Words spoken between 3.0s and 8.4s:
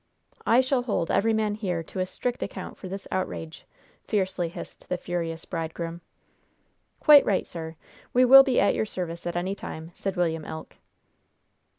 outrage!" fiercely hissed the furious bridegroom. "Quite right, sir! We